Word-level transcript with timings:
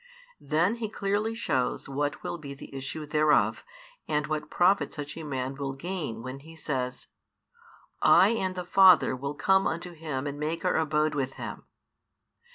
Then 0.39 0.77
He 0.77 0.89
clearly 0.89 1.35
shows 1.35 1.87
what 1.87 2.23
will 2.23 2.39
be 2.39 2.55
the 2.55 2.73
issue 2.73 3.05
thereof 3.05 3.63
and 4.07 4.25
what 4.25 4.49
profit 4.49 4.91
such 4.91 5.15
a 5.15 5.21
man 5.21 5.53
will 5.53 5.73
gain 5.75 6.23
when 6.23 6.39
He 6.39 6.55
says, 6.55 7.05
I 8.01 8.29
and 8.29 8.55
the 8.55 8.65
Father 8.65 9.15
will 9.15 9.35
come 9.35 9.67
unto 9.67 9.91
him 9.93 10.25
and 10.25 10.39
make 10.39 10.65
Our 10.65 10.77
abode 10.77 11.13
with 11.13 11.33
him. 11.33 11.65